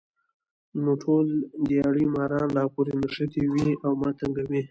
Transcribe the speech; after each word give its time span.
نو 0.83 0.91
ټول 1.03 1.25
دیاړي 1.69 2.03
ماران 2.15 2.47
راپورې 2.59 2.93
نښتي 3.01 3.43
وي 3.51 3.69
ـ 3.77 3.81
او 3.85 3.91
ما 4.01 4.09
تنګوي 4.19 4.59